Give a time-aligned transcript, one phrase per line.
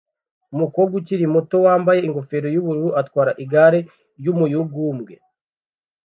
[0.55, 3.79] Umukobwa ukiri muto wambaye ingofero yubururu atwara igare
[4.19, 5.13] ry'umuyugubwe